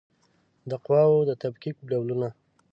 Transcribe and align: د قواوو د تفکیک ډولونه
د 0.69 0.71
قواوو 0.85 1.27
د 1.29 1.31
تفکیک 1.43 1.75
ډولونه 1.89 2.29